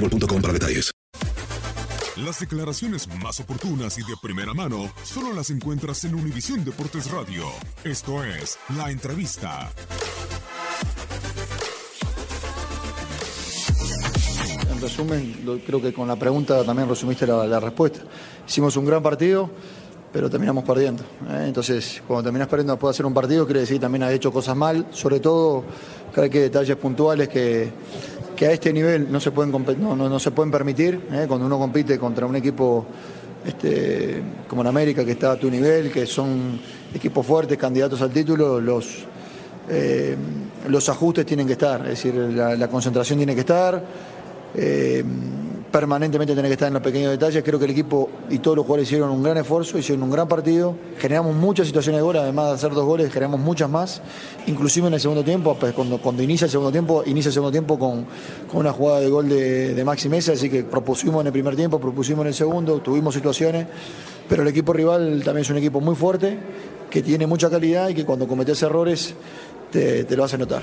[0.00, 0.90] para detalles.
[2.16, 7.44] Las declaraciones más oportunas y de primera mano solo las encuentras en Univisión Deportes Radio.
[7.84, 9.70] Esto es La Entrevista.
[14.70, 18.00] En resumen, creo que con la pregunta también resumiste la, respuesta.
[18.46, 19.50] Hicimos un gran partido,
[20.12, 21.02] pero terminamos perdiendo.
[21.02, 21.44] ¿eh?
[21.46, 24.56] Entonces, cuando terminas perdiendo después de hacer un partido, quiere decir también has hecho cosas
[24.56, 25.64] mal, sobre todo
[26.12, 27.70] creo que detalles puntuales que
[28.38, 29.50] que a este nivel no se pueden,
[29.80, 31.24] no, no, se pueden permitir, ¿eh?
[31.26, 32.86] cuando uno compite contra un equipo
[33.44, 36.60] este, como en América, que está a tu nivel, que son
[36.94, 39.06] equipos fuertes, candidatos al título, los,
[39.68, 40.16] eh,
[40.68, 43.82] los ajustes tienen que estar, es decir, la, concentración tiene que estar.
[44.54, 45.02] Eh,
[45.70, 47.42] permanentemente tener que estar en los pequeños detalles.
[47.44, 50.28] Creo que el equipo y todos los jugadores hicieron un gran esfuerzo, hicieron un gran
[50.28, 50.74] partido.
[50.98, 54.02] Generamos muchas situaciones de gol, además de hacer dos goles, generamos muchas más,
[54.46, 57.78] inclusive en el segundo tiempo, pues cuando, inicia el segundo tiempo, inicia el segundo tiempo
[57.78, 58.06] con,
[58.52, 61.78] una jugada de gol de, de Maxi Mesa, así que propusimos en el primer tiempo,
[61.78, 63.66] propusimos en el segundo, tuvimos situaciones,
[64.28, 66.38] pero el equipo rival también es un equipo muy fuerte,
[66.90, 69.14] que tiene mucha calidad y que cuando cometes errores
[69.70, 70.62] te, te lo hace notar.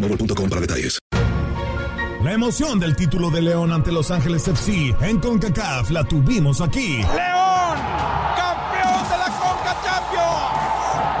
[0.00, 0.98] para detalles.
[2.22, 6.96] La emoción del título de León ante Los Ángeles FC en CONCACAF la tuvimos aquí.
[6.96, 7.78] ¡León!
[8.36, 10.58] ¡Campeón de la CONCA Champions!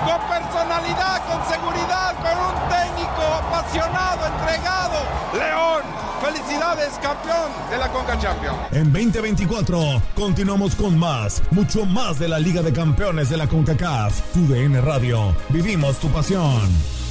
[0.04, 4.98] Con personalidad, con seguridad, con un técnico apasionado, entregado.
[5.34, 5.82] ¡León!
[6.20, 8.58] ¡Felicidades, campeón de la CONCA Champions!
[8.72, 14.20] En 2024 continuamos con más, mucho más de la Liga de Campeones de la CONCACAF.
[14.32, 15.34] Tu DN Radio.
[15.48, 17.07] Vivimos tu pasión.